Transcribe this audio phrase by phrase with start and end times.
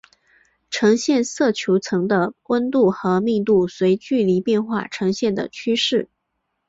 [0.71, 6.09] 呈现色球层的温度和密度随距离变化呈现的趋势。